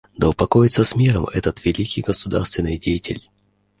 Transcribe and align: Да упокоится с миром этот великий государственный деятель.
Да 0.17 0.29
упокоится 0.29 0.83
с 0.83 0.95
миром 0.95 1.27
этот 1.27 1.63
великий 1.63 2.01
государственный 2.01 2.79
деятель. 2.79 3.29